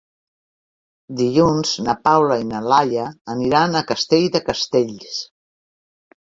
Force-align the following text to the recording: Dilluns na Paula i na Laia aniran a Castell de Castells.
Dilluns 1.19 1.73
na 1.87 1.95
Paula 2.07 2.37
i 2.43 2.47
na 2.53 2.61
Laia 2.71 3.05
aniran 3.35 3.77
a 3.77 3.85
Castell 3.93 4.27
de 4.37 4.43
Castells. 4.49 5.21